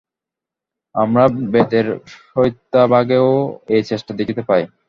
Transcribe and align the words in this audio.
আমরা 0.95 1.23
বেদের 1.53 1.85
সংহিতাভাগেও 2.23 3.29
এই 3.67 3.81
চেষ্টা 3.83 4.11
দেখিতে 4.19 4.41
পাই। 4.49 4.63